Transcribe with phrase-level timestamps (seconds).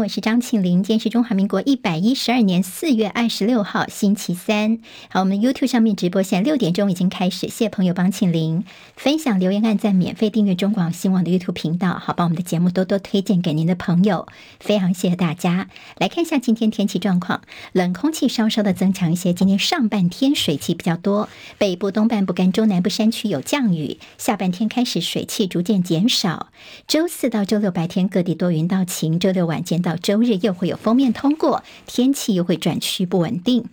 [0.00, 0.82] 我是张庆玲。
[0.82, 4.78] 今天是中华民国一百一十二年四月二十六号，星期三。
[5.10, 7.48] 好，我们 YouTube 上面直播，现在六点钟已经开始。
[7.48, 8.64] 谢谢朋友帮庆玲
[8.96, 11.98] 分享、留言、按赞、免费订阅中广新闻网的 YouTube 频道。
[11.98, 14.26] 好，把我们的节目多多推荐给您的朋友，
[14.58, 15.68] 非常谢谢大家。
[15.98, 19.34] 来看一下今天天气状况，冷空气稍稍的增强一些。
[19.34, 23.98] 今天上半天水汽比较多，北部、东半部跟中南部山区有降雨。
[24.16, 26.48] 下半天开始水汽逐渐减少。
[26.88, 33.64] 周四到周六白天各地多云到晴，周六晚间到到周日又会有封面通过，天气又会转趋不稳定。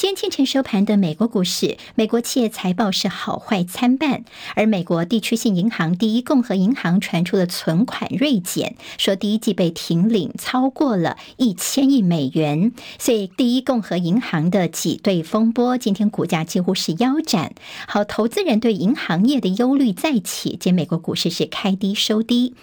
[0.00, 17.52] 今天清晨收盘的美国股市，美国企业财报是好坏参半，而美国地区性银行第一共和银行传出了存款锐减，说第一季被停领超过了一千亿美元，所以第一共和银行的挤兑风波，今天股价几乎是腰斩。
[17.86, 22.54] 好，投资人对银行业的忧虑再起，今美国股市是开低收低，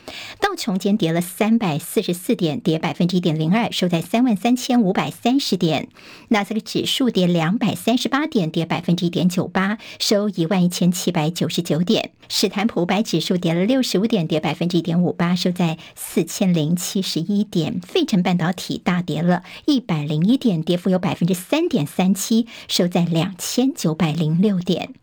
[0.42, 5.90] 道琼间跌了三百四十四点，跌百分之一点零二，收在三万三千五百三十点，
[6.30, 7.27] 纳斯达克指数跌。
[7.28, 12.12] 两百三十八点，跌百分之一点九八，收一万一千七百九十九点。
[12.30, 17.80] 史坦普五百指数跌了六十五点，跌百分之一点五八，收在四千零七十一点。
[17.80, 24.94] 费城半导体大跌了一百零一点，跌幅有百分之三点三七，收在两千九百零六点。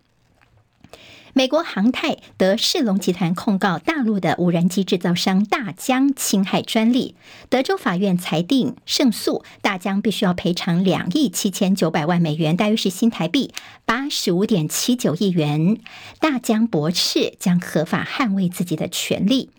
[1.36, 7.16] 美国航太德士龙集团控告大陆的无人机制造商大疆侵害专利，
[7.48, 13.52] 德州法院裁定胜诉，大疆必须要赔偿两亿七千九百万美元，大约是新台币
[13.84, 15.80] 八十五点七九亿元。
[16.20, 19.50] 大疆驳斥，将合法捍卫自己的权利。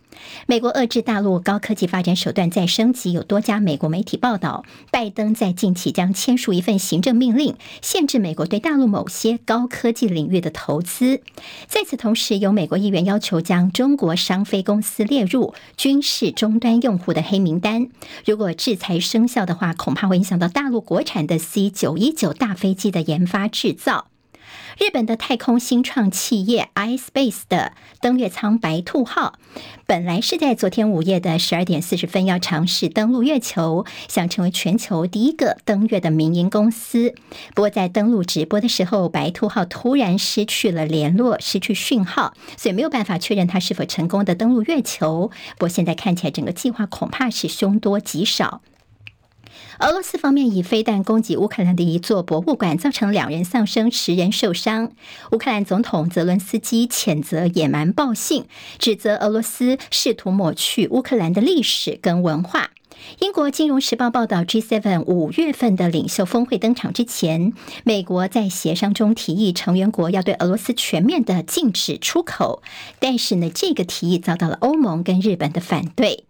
[0.46, 11.22] 美国遏制大陆高科技发展手段再升级，有多家美国媒体报道，拜登在近期将签署一份行政命令，限制美国对大陆某些高科技领域的投资。
[11.68, 17.88] 在此同时，有美国议员要求将中国商飞公司列入军事终端用户的黑名单。
[18.26, 24.08] 如果制裁生效的话，恐怕会影响到大陆国产的 C 九一九大飞机的研发制造。
[24.78, 27.72] 日本的太空新创企业 iSpace 的
[28.02, 29.40] 登月舱白兔号，
[29.86, 37.16] 本来是在昨天午夜的十二点四十分要尝试登陆月球，想成为全球第一个登月的民营公司。
[37.54, 45.32] 不过在登陆直播的时候，白兔号突然失去了联络，失去讯号，所以没有办法确认它是否成功的登陆月球。
[45.54, 48.62] 不过现在看起来，整个计划恐怕是凶多吉少。
[49.80, 54.92] 俄罗斯方面以飞弹攻击乌克兰的一座博物馆，造成两人丧生、十人受伤。
[55.32, 58.46] 乌克兰总统泽伦斯基谴责野蛮暴行，
[58.80, 62.72] 指责俄罗斯试图抹去乌克兰的历史跟文化。
[63.20, 72.64] 英国金融时报报道，G7 五月份的领袖峰会登场之前，美国在协商中提议成员国要对俄罗斯全面的禁止出口，
[73.00, 76.24] 但是呢，这个提议遭到了欧盟跟日本的反对。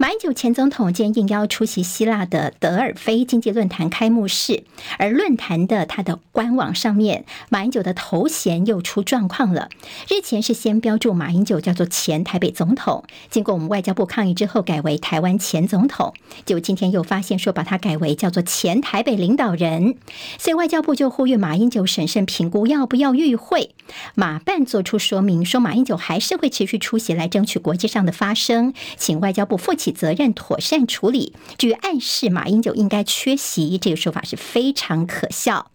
[0.00, 4.62] 马英九前总统今天应邀出席希腊的德尔菲经济论坛开幕式，
[4.96, 9.68] 而论坛的他的官网上面，马英九的头衔又出状况了。
[10.08, 16.14] 日前是先标注马英九叫做前台北总统，经过我们外交部抗议之后，改为台湾前总统。
[16.46, 19.96] 就今天又发现说把他改为叫做前台北领导人，
[20.38, 23.74] 所以外交部就呼吁马英九审慎评估要不要与会。
[24.14, 35.70] 马办做出说明说，马英九还是会持续出席来争取国际上的发声，请外交部负责任妥善处理，至于暗示马英九应该缺席，这个说法是非常可笑。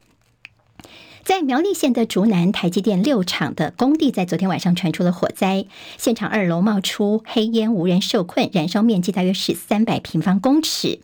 [1.24, 5.66] 在苗栗县的竹南台积电六厂的工地，在昨天晚上传出了火灾，
[5.98, 11.00] 现场二楼冒出黑烟，无人受困，燃烧面积大约是三百平方公尺。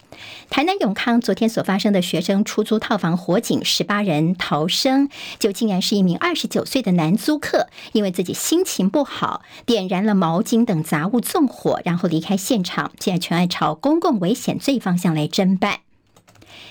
[0.49, 5.07] 台南永康昨天所发生的学生出租套房火警，十八人逃生，
[5.39, 15.79] 就竟然是一名二十九岁的男租客，因为自己心情不好，点燃了毛巾等杂物纵火，然后离开现场，现在全案朝公共危险罪方向来侦办。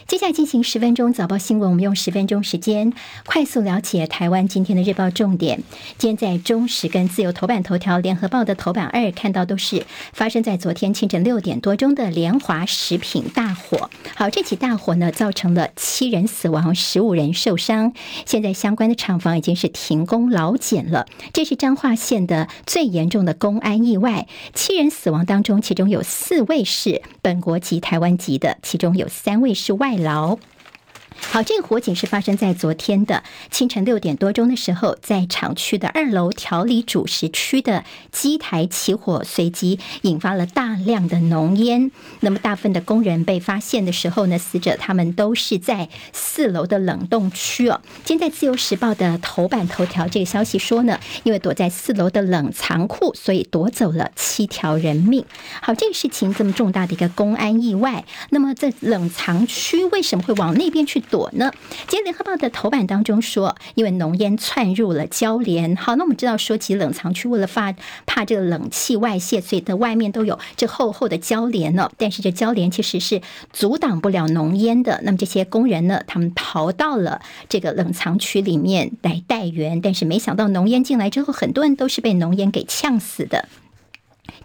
[0.06, 2.92] 接下来进行十分钟早报新闻，我们用十分钟时间
[3.26, 5.62] 快速了解台湾今天的日报重点。
[5.98, 13.90] 今天在中时跟自由头版头条、联合报的头版二看到都是发生在昨天清晨六点多钟的联华食品大火。
[14.16, 17.92] 好，这起大火呢，造成了七人死亡、十五人受伤。
[18.24, 21.06] 现在相关的厂房已经是停工劳检了。
[21.32, 29.96] 这是彰化县的最严重的公安意外，七人死亡当中，其中有四位是本国籍台湾籍的，其中有三位是外。
[29.96, 30.38] 劳。
[31.30, 41.90] 好，这个火警是发生在昨天的清晨六点多钟的时候，在厂区的二楼调理主食区的机台起火，随即引发了大量的浓烟。
[42.20, 47.82] 那么大部分的工人被发现的时候呢，死者他们都是在四楼的冷冻区哦。
[48.04, 55.26] 今天在《自由时报》的头版头条，这个消息说呢，因为躲在四楼的冷藏库，所以夺走了七条人命。
[55.60, 61.17] 好，这个事情这么重大的一个公安意外，那么在冷藏区为什么会往那边去躲？
[61.32, 61.50] 呢？
[61.86, 65.74] 今天联合报的头版当中说，因为浓烟窜入了交联。
[65.76, 67.74] 好，那我们知道说，其实冷藏区为了怕
[68.06, 71.90] 怕这个冷气外泄，所以的外面都有这厚厚的交联呢。
[71.96, 73.20] 但是这交联其实是
[73.52, 75.00] 阻挡不了浓烟的。
[75.04, 83.48] 那么这些工人呢，他们逃到了这个冷藏区里面来待援，但是没想到浓烟进来之后，很多人都是被浓烟给呛死的。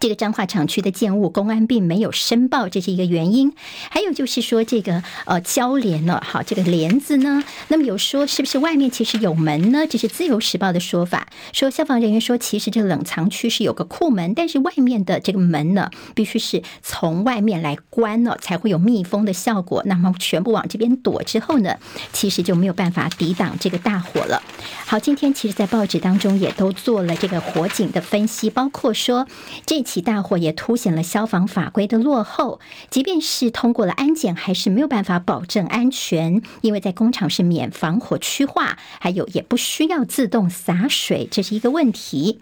[0.04, 3.54] 这个彰化厂区的建物，公安并没有申报，这是一个原因。
[3.88, 9.86] 还有就是说，这个呃交联了，好，这个帘子呢，那么有说是不是外面其实有门呢？
[9.86, 19.82] 这是自由时报的说法，说消防人员说，其实这个冷藏区是有个库门，但是外面的这个门呢，必须是从外面来关了，才会有密封的效果。
[19.86, 21.78] 那么全部往这边躲之后呢，
[22.12, 24.42] 其实就没有办法抵挡这个大火了。
[24.84, 29.26] 好，今天其实，在报纸当中也都做了这个火警的分析，包括说。
[29.64, 32.58] 这起大火也凸显了消防法规的落后，
[32.90, 42.40] 即便是通过了安检，还是没有办法保证安全，因为在工厂是免防火区划，还有也不需要自动洒水，这是一个问题。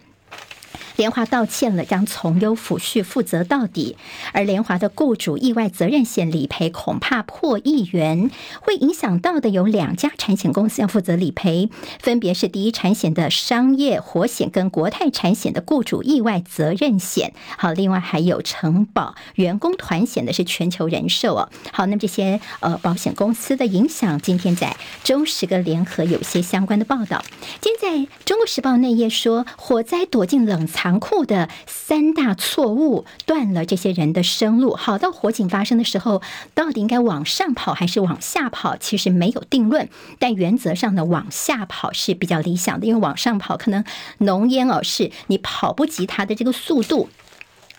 [1.02, 3.96] 联华道歉了，将从优抚恤负责到底。
[4.32, 17.34] 而联华的雇主意外责任险理赔恐怕破亿元，会影响到的有两家产险公司要负责理赔，分别是第一产险的商业火险跟国泰产险的雇主意外责任险。
[17.58, 21.48] 好，另外还有承保员工团险的是全球人寿哦。
[21.72, 27.24] 好，那么这些呃保险公司的影响，今天在中时跟联合有些相关的报道。
[27.60, 30.91] 今天在中国时报内页说，火灾躲进冷藏。
[30.92, 34.74] 残酷的三大错误断了这些人的生路。
[34.74, 36.20] 好，到火警发生的时候，
[36.52, 38.76] 到底应该往上跑还是往下跑？
[38.76, 43.82] 其实没有定论，但原则上呢，往下跑是比较理想的，因为往上跑可能
[44.18, 47.08] 浓烟哦，是你跑不及它的这个速度。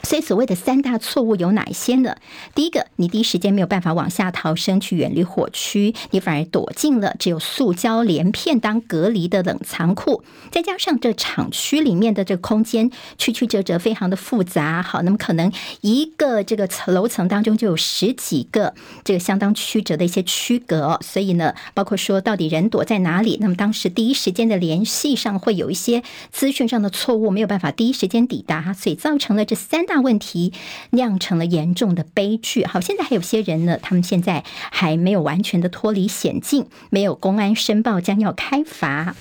[0.03, 2.17] 所以，所谓的三大错误有哪一些呢？
[2.53, 10.21] 第一个，你第一时间没有办法往下逃生去远离火区，你反而躲进了只有塑胶连片当隔离的冷藏库，
[10.51, 14.83] 再加上这厂区里面的这个空间曲曲折折，非常的复杂。
[14.83, 18.73] 好，那么可能一个这个楼层当中就有十几个
[19.05, 29.92] 这个相当曲折的一些区隔，所以呢，包括说到底人躲在哪里，那么当时第一时间的联系上会有一些资讯上的错误，没有办法第一时间抵达，所以造成了这三大。
[29.93, 30.53] 大问题
[30.89, 32.65] 酿成了严重的悲剧。
[32.65, 39.15] 好，现在还有些人呢，他们现在还没有完全的脱离险境，没有公安申报，将要开罚。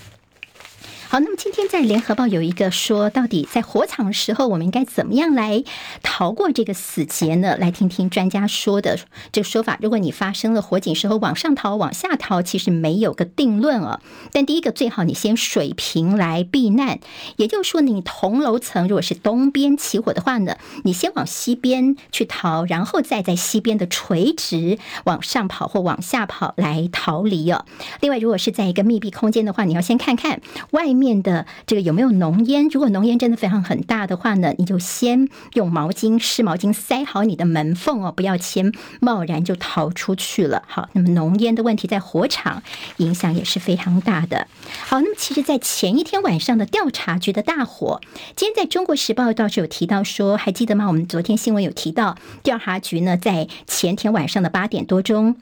[1.12, 5.62] 好，那么今天在联合报有一个说，到底在火场的时候，我们应该怎么样来
[6.02, 7.54] 逃过这个死劫呢？
[7.58, 8.98] 来听听专家说的
[9.30, 9.76] 这个说法。
[9.82, 14.00] 如果你发生了火警时候，往上逃、往下逃，其实没有个定论哦。
[14.32, 16.98] 但第一个最好你先水平来避难，
[17.36, 27.66] 也就是说，你同楼层如果是东边起火的话呢，你先往西边去逃，然后再在西边的垂直往上跑或往下跑来逃离哦。
[28.00, 31.01] 另外，如果是在一个密闭空间的话，你要先看看外面。
[31.02, 32.68] 面的这个有没有浓烟？
[32.68, 40.62] 如果浓烟真的非常很大的话呢，你就先用毛巾湿毛巾塞好你的门缝哦，不要先贸然就逃出去了。
[40.68, 42.62] 好，那么浓烟的问题在火场
[42.98, 44.46] 影响也是非常大的。
[44.86, 48.00] 好，那么其实，在前一天晚上的调查局的大火，
[48.36, 50.86] 今天在中国时报倒是有提到说，还记得吗？
[50.86, 55.36] 我们昨天新闻有提到，调查局呢在前天晚上的八点多钟。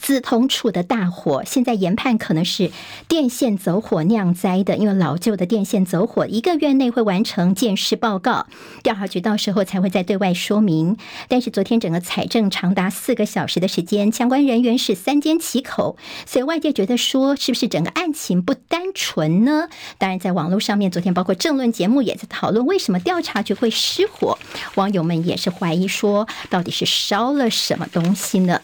[0.00, 2.70] 资通处的大火，现在研判可能是
[3.08, 8.46] 电线走火酿灾的，因为老旧的电线走火，一个月内会完成鉴识报告，
[8.82, 10.96] 调查局到时候才会再对外说明。
[11.28, 19.68] 但是昨天整个财政长达四个小时的时间，相关人员是三缄其口，所以外界觉得说，是不是整个案情不单纯呢？
[19.98, 24.38] 当然，在网络上面，昨天包括政论节目也在讨论为什么调查局会失火，
[24.74, 28.60] 网友们也是怀疑说，到底是烧了什么东西呢？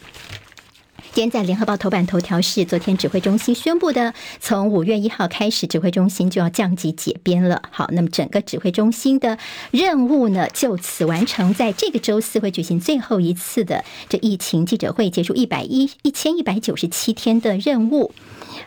[1.13, 7.61] 今天在联合报头版头条是昨天指挥中心宣布的，从五月一号开始，指挥中心就要降级解编了。
[7.69, 9.37] 好，那么整个指挥中心的
[9.69, 11.53] 任务呢，就此完成。
[11.53, 18.11] 在这个周四会举行最后一次的这疫情记者会，结束一百一一千一百九十七天的任务。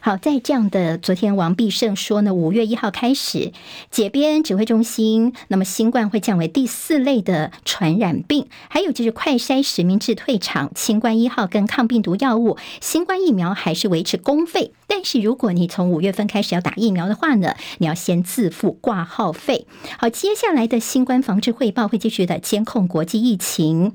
[0.00, 3.52] 好，在这样的昨天，王必胜说呢，五月一号开始
[3.90, 14.72] 解编指挥中心，那么新冠会降为第四类的传染病，还有就是快筛实名制退场，清冠一号跟抗病毒药五，新冠疫苗还是维持公费。
[14.86, 19.66] 但是如果你从五月份开始要打疫苗的话呢，你要先自付挂号费。
[19.98, 23.94] 好，接下来的新冠防治汇报会继续的监控国际疫情。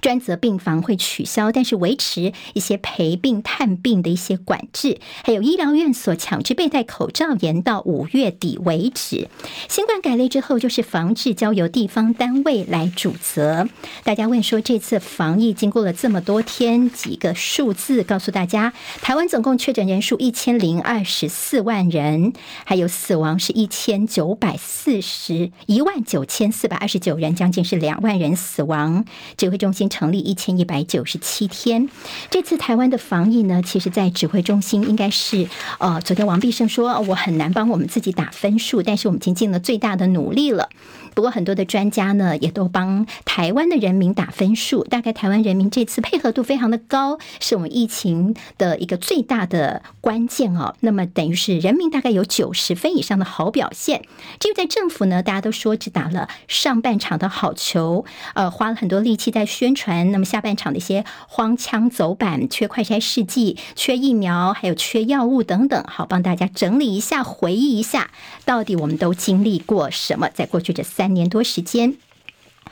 [0.00, 9.28] 专责病房会取消，但是维持一些陪病探病的一些管制，还有医疗院所强制佩戴口罩，延到五月底为止。
[9.68, 13.68] 新冠改类之后，就是防治交由地方单位来主责。
[14.02, 22.32] 大家问说，这次防疫经过了这么多天，几个数字告诉大家，台湾总共确诊人数一千零二十四万人，
[22.64, 29.04] 还有死亡是一千九百四十一万九千四百二十九人，将近是两万人死亡。
[29.36, 29.88] 指挥中心经。
[29.88, 31.88] 成立一千一百九十七天，
[32.30, 40.68] 这次台湾的防疫呢，其实，在指挥中心应该是，呃，昨天王必胜说，我很难帮我们自己打分数，但是我们已经尽了最大的努力了。
[41.14, 44.84] 不过很多的专家呢，也都帮台湾的人民打分数。
[44.84, 50.76] 大概台湾人民这次配合度非常的高，是我们疫情的一个最大的关键哦。
[50.80, 54.02] 那么等于是人民大概有九十分以上的好表现。
[54.38, 58.04] 至于在政府呢，大家都说只打了上半场的好球，
[58.34, 60.10] 呃，花了很多力气在宣宣传。
[60.12, 68.10] 那么下半场的一些荒腔走板、缺快筛试剂、缺疫苗，还有缺药物等等，好，帮大家整理一下、回忆一下，
[68.46, 70.30] 到底我们都经历过什么？
[70.32, 71.08] 在过去这三。
[71.12, 71.96] 年多时间。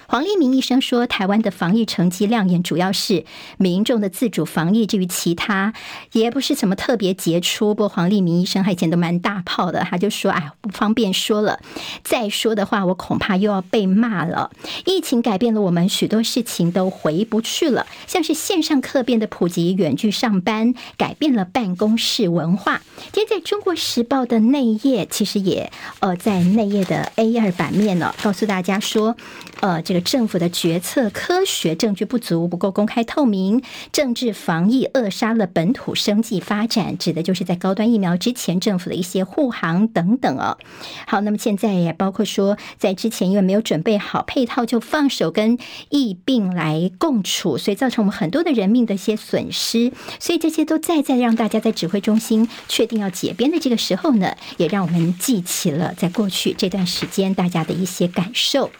[0.08, 3.24] 黄立民医生说，台湾的防疫成绩亮眼，主要是
[3.58, 4.86] 民众的自主防疫。
[4.86, 5.72] 至于其他，
[6.12, 7.74] 也不是什么特别杰出。
[7.74, 11.58] 不过黄立民医生还以前都蛮大炮的，他就说：“哎，不方便说了。
[12.04, 14.52] 再说的话，我恐怕又要被骂了。”
[14.86, 17.86] 疫情改变了我们许多事情，都回不去了。
[18.06, 22.80] 像是线上课变的普及，远距上班，改变了办公室文化。
[23.12, 29.16] 今天在中国时报的内页，其实也呃在内页的 A 二版面呢，告诉大家说，
[29.58, 29.95] 呃这。
[30.00, 33.62] 政府的决策科学证据不足，不够公开透明，
[33.92, 40.58] 政治防疫扼杀了本土生计发展，指的就是在高端疫苗之前，政府的一些护航等等哦。
[41.06, 49.92] 好，那么现在也包括说，在之前因为没有准备好配套，就放手跟疫病来共处，所以造成我们很多的人命的一些损失。
[50.18, 58.70] 所以这些都再再让大家在指挥中心确定要解编的这个时候呢，也让我们记起了在过去这段时间大家的一些感受。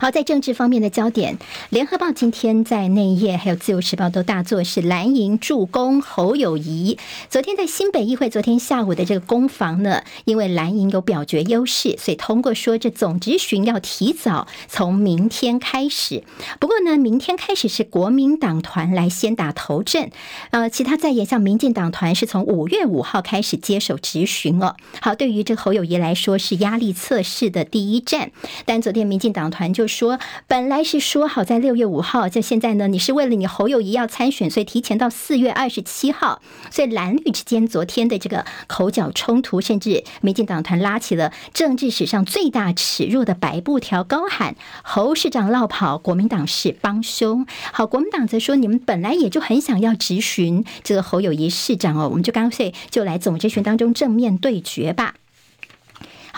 [0.00, 1.36] 好，在政治方面的焦点，
[1.68, 6.96] 《联合报》今天在内页，还有《自由时报》都大作是蓝营助攻侯友谊。
[7.28, 16.24] 昨天在新北议会，昨天下午的这个攻防呢，因为蓝营有表决优势，所以通过说这总执询要提早从明天开始。
[16.58, 20.10] 不过呢，明天开始是国民党团来先打头阵，
[20.48, 24.76] 呃，其他在野像民进党团是从五月五号开始接手执询哦。
[25.02, 28.30] 好，对于这侯友谊来说是压力测试的第一站，
[28.64, 29.89] 但昨天民进党团就。
[29.90, 36.40] 说本来是说好在六月五号，就现在呢，你是为了你侯友谊要参选，所以提前到四月二十七号。
[36.70, 47.44] 所以蓝绿之间昨天的这个口角冲突，甚至民进党团拉起了政治史上最大耻辱的白布条，高喊侯市长落跑，国民党是帮凶。
[47.72, 55.14] 好，国民党则说你们本来也就很想要质询这个侯友谊市长哦，我们就干脆就来总质询当中正面对决吧。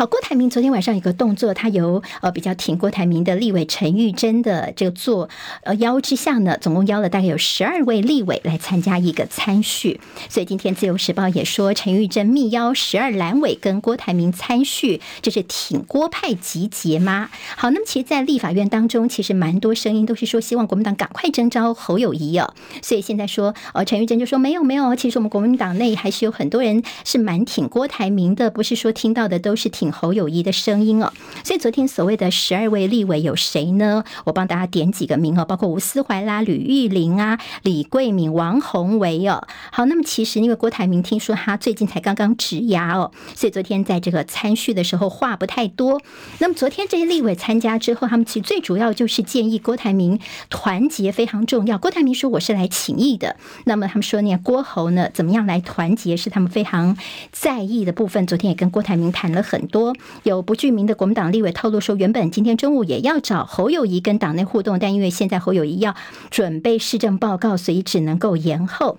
[0.06, 5.28] 郭台铭昨天晚上有个动作，他由呃比较挺郭台铭的立委陈玉珍的这个做
[5.62, 10.00] 呃邀之下呢，总共邀了大概有十二位立委来参加一个参叙。
[10.28, 17.30] 所以今天自由时报也说，陈玉珍密邀十二蓝委跟郭台铭参叙，这是挺郭派集结吗？
[17.56, 22.52] 好，那么其实，在立法院当中，其实蛮多声音都是说希望国民党赶快征召侯友谊哦。
[22.82, 29.91] 所以现在说，呃，陈玉珍就说没有没有，其实我们国民党内还是有很多人是蛮挺郭台铭的，不是说听到的都是挺。
[29.92, 31.12] 侯友谊的声音哦，
[31.44, 34.04] 所以昨天所谓的十二位立委有谁呢？
[34.24, 39.46] 我帮大家点几个名哦，包括吴思怀啦、吕玉玲啊、李贵敏、王鸿薇哦。
[39.70, 46.00] 好，那么其实因为郭台铭听说他最近才刚刚植牙哦，所以昨天在这个参叙的时候话不太多。
[46.38, 51.78] 那么昨天这些立委参加之后，他们其实最主要就是建议郭台铭团结非常重要。
[51.78, 56.96] 郭台铭说我是来请益的，那么他们说呢，郭侯呢怎么样来团结是他们非常
[57.32, 58.26] 在意的部分。
[58.26, 59.66] 昨天也跟郭台铭谈了很。
[59.72, 65.96] 多有不具名的国民党立委透露说，原本今天中午也要找侯友谊跟党内互动，但因为现在侯友谊要
[66.30, 68.98] 准备市政报告，所以只能够延后。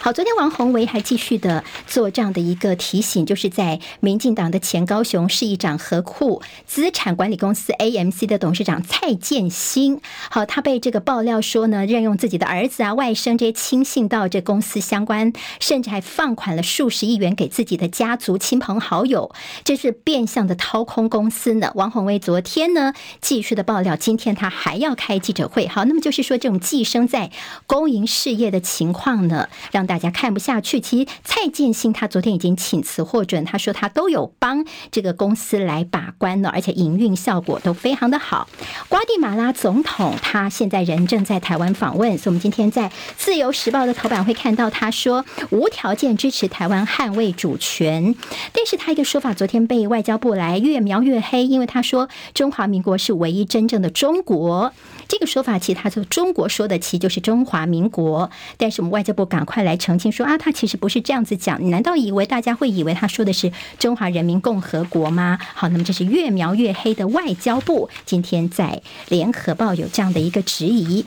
[0.00, 19.32] 好，昨天王鸿薇还继续的做这样的一个提醒，就是在民进党的前高雄市议长和库资产管理公司 AMC 的董事长蔡建新，好，他被这个爆料说呢，任用自己的儿子啊、外甥这些亲信到这公司相关，甚至还放款了数十亿元给自己的家族、亲朋好友，
[19.64, 21.72] 这是变相的掏空公司呢。
[21.74, 25.66] 王鸿薇昨天呢继续的爆料，今天他还要开记者会。
[25.66, 27.30] 好，那么就是说这种寄生在
[27.66, 30.80] 公营事业的情况呢，让大家看不下去。
[30.80, 38.48] 其实蔡建兴他昨天已经请辞获准，他说他都有帮这个公司来把关了，而且营运效果都非常的好。
[38.88, 48.14] 瓜地马拉总统他现在人正在台湾访问，所以我们今天在自由时报的头版会看到他说无条件支持台湾捍卫主权。
[48.52, 54.72] 但是他一个说法昨天被外交部来越描越黑，因为他说中华民国是唯一真正的中国。
[55.08, 61.64] 这个说法其实他说中国说的其实就是中华民国，但是我们外交部赶快快来澄清说啊，他其实不是这样子讲。
[61.64, 65.38] 你难道以为大家会以为他说的是中华人民共和国吗？
[65.54, 71.06] 好，那么这是越描越黑的外交部今天在联合报有这样的一个质疑。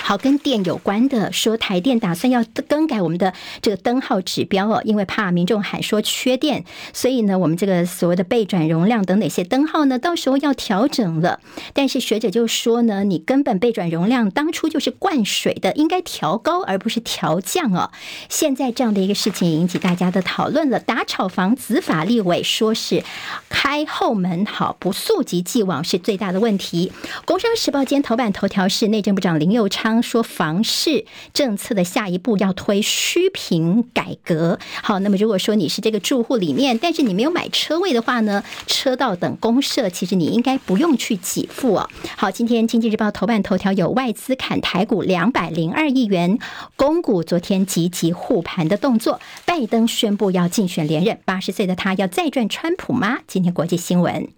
[0.00, 6.64] 好，跟电有关的，说台电打算要更改我们的这个灯号指标哦，因为怕民众喊说缺电，
[6.94, 11.40] 所以呢，我们这个所谓的备转容量等哪些灯号呢，到时候要调整了。
[11.74, 17.90] 但是学者就说呢，你根本备转容量当初就是灌水的，应该调高而不是调降哦。
[18.30, 23.04] 现在这样的一个事情引起大家的讨论了，打炒房子法立委说是
[23.50, 26.92] 开后门，好，不溯及既往是最大的问题。
[27.26, 29.87] 工商时报今天头版头条是内政部长林佑昌。
[30.02, 34.58] 说房市政策的下一步要推虚平改革。
[34.82, 41.88] 好，那么如果说你是这个住户里面，但是你没有买车位的话呢，车道等公社，其实你应该不用去给付哦。
[42.16, 46.38] 好，今天经济日报头版头条有外资砍台股两百零二亿元，
[46.76, 49.20] 公股昨天积极护盘的动作。
[49.44, 53.18] 拜登宣布要竞选连任，八十岁的他要再战川普吗？
[53.26, 54.37] 今天国际新闻。